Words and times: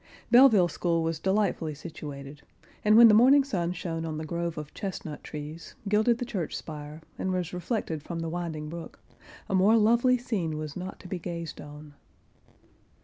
Belleville 0.31 0.67
school 0.67 1.03
was 1.03 1.19
delightfully 1.19 1.75
situated, 1.75 2.41
and 2.83 2.97
when 2.97 3.07
the 3.07 3.13
morning 3.13 3.43
sun 3.43 3.71
shone 3.71 4.03
on 4.03 4.17
the 4.17 4.25
grove 4.25 4.57
of 4.57 4.73
chestnut 4.73 5.23
trees, 5.23 5.75
gilded 5.87 6.17
the 6.17 6.25
church 6.25 6.57
spire, 6.57 7.03
and 7.19 7.31
was 7.31 7.53
reflected 7.53 8.01
from 8.01 8.19
the 8.21 8.27
winding 8.27 8.67
brook, 8.67 8.99
a 9.47 9.53
more 9.53 9.77
lovely 9.77 10.17
scene 10.17 10.57
was 10.57 10.75
not 10.75 10.99
to 11.01 11.07
be 11.07 11.19
gazed 11.19 11.61
on. 11.61 11.93